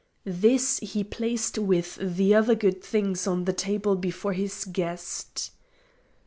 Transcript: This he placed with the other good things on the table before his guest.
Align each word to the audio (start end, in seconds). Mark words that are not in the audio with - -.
This 0.25 0.79
he 0.79 1.03
placed 1.03 1.59
with 1.59 1.99
the 2.01 2.33
other 2.33 2.55
good 2.55 2.83
things 2.83 3.27
on 3.27 3.45
the 3.45 3.53
table 3.53 3.95
before 3.95 4.33
his 4.33 4.65
guest. 4.65 5.51